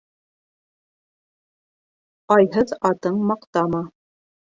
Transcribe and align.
Айһыҙ 2.39 2.77
атың 2.93 3.25
маҡтама 3.33 3.87